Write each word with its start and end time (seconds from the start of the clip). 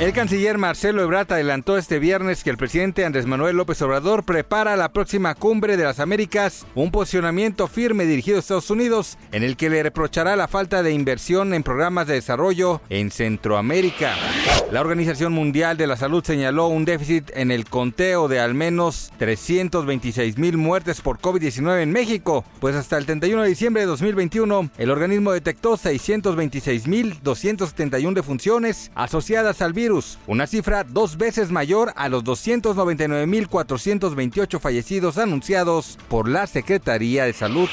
El 0.00 0.12
canciller 0.12 0.58
Marcelo 0.58 1.02
Ebrard 1.02 1.32
adelantó 1.32 1.78
este 1.78 2.00
viernes 2.00 2.42
que 2.42 2.50
el 2.50 2.56
presidente 2.56 3.04
Andrés 3.04 3.26
Manuel 3.26 3.56
López 3.56 3.80
Obrador 3.80 4.24
prepara 4.24 4.74
la 4.74 4.88
próxima 4.88 5.36
cumbre 5.36 5.76
de 5.76 5.84
las 5.84 6.00
Américas, 6.00 6.66
un 6.74 6.90
posicionamiento 6.90 7.68
firme 7.68 8.04
dirigido 8.04 8.36
a 8.36 8.40
Estados 8.40 8.70
Unidos, 8.70 9.16
en 9.30 9.44
el 9.44 9.56
que 9.56 9.70
le 9.70 9.84
reprochará 9.84 10.34
la 10.34 10.48
falta 10.48 10.82
de 10.82 10.90
inversión 10.90 11.54
en 11.54 11.62
programas 11.62 12.08
de 12.08 12.14
desarrollo 12.14 12.80
en 12.90 13.12
Centroamérica. 13.12 14.16
La 14.72 14.80
Organización 14.80 15.32
Mundial 15.32 15.76
de 15.76 15.86
la 15.86 15.96
Salud 15.96 16.24
señaló 16.24 16.66
un 16.66 16.84
déficit 16.84 17.30
en 17.32 17.52
el 17.52 17.64
conteo 17.64 18.26
de 18.26 18.40
al 18.40 18.54
menos 18.54 19.12
326 19.18 20.38
mil 20.38 20.56
muertes 20.56 21.02
por 21.02 21.20
COVID-19 21.20 21.82
en 21.82 21.92
México, 21.92 22.44
pues 22.58 22.74
hasta 22.74 22.98
el 22.98 23.06
31 23.06 23.42
de 23.42 23.48
diciembre 23.48 23.82
de 23.82 23.86
2021 23.86 24.70
el 24.76 24.90
organismo 24.90 25.30
detectó 25.30 25.76
626 25.76 26.88
mil 26.88 27.16
271 27.22 28.12
defunciones 28.12 28.90
asociadas 28.96 29.62
al 29.62 29.72
virus 29.72 29.83
una 30.26 30.46
cifra 30.46 30.84
dos 30.84 31.18
veces 31.18 31.50
mayor 31.50 31.92
a 31.96 32.08
los 32.08 32.24
299.428 32.24 34.58
fallecidos 34.58 35.18
anunciados 35.18 35.98
por 36.08 36.26
la 36.28 36.46
Secretaría 36.46 37.24
de 37.24 37.34
Salud. 37.34 37.68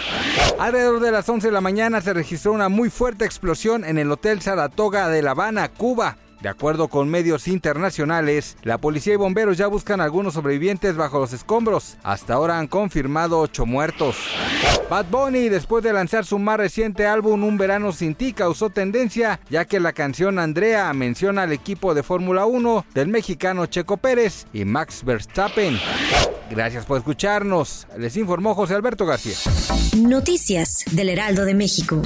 Alrededor 0.60 1.00
de 1.00 1.12
las 1.12 1.30
11 1.30 1.48
de 1.48 1.54
la 1.54 1.62
mañana 1.62 2.02
se 2.02 2.14
registró 2.14 2.52
una 2.52 2.68
muy 2.68 2.90
fuerte 2.90 3.24
explosión 3.24 3.86
en 3.86 3.98
el 3.98 4.12
Hotel 4.12 4.42
Saratoga 4.42 5.08
de 5.08 5.22
La 5.22 5.32
Habana, 5.32 5.70
Cuba. 5.70 6.18
De 6.42 6.50
acuerdo 6.50 6.88
con 6.88 7.08
medios 7.08 7.48
internacionales, 7.48 8.58
la 8.64 8.80
policía 8.80 9.14
y 9.14 9.18
bomberos 9.18 9.58
ya 9.58 9.68
buscan 9.68 10.02
algunos 10.02 10.34
sobrevivientes 10.34 10.96
bajo 10.96 11.20
los 11.20 11.34
escombros. 11.34 11.98
Hasta 12.02 12.34
ahora 12.34 12.58
han 12.58 12.68
confirmado 12.68 13.40
ocho 13.40 13.68
muertos. 13.68 14.16
Bad 14.90 15.06
Bunny, 15.12 15.50
después 15.50 15.84
de 15.84 15.94
lanzar 15.94 16.26
su 16.26 16.40
más 16.40 16.58
reciente 16.58 17.06
álbum 17.06 17.44
Un 17.44 17.58
Verano 17.58 17.92
Sin 17.92 18.16
Ti, 18.16 18.34
causó 18.34 18.72
tendencia, 18.72 19.40
ya 19.50 19.66
que 19.66 19.80
la 19.80 19.94
canción 19.94 20.40
Andrea 20.40 20.92
menciona 20.94 21.44
al 21.44 21.52
equipo 21.52 21.94
de 21.94 22.04
Fórmula 22.04 22.46
1 22.46 22.86
del 22.94 23.08
mexicano 23.08 23.68
Checo 23.68 23.98
Pérez 23.98 24.48
y 24.52 24.66
Max 24.66 25.04
Verstappen. 25.06 25.80
Gracias 26.50 26.86
por 26.86 26.98
escucharnos. 26.98 27.88
Les 27.98 28.18
informó 28.18 28.56
José 28.56 28.74
Alberto 28.74 29.06
García. 29.06 29.36
Noticias 29.96 30.84
del 30.92 31.10
Heraldo 31.10 31.46
de 31.46 31.54
México. 31.54 32.02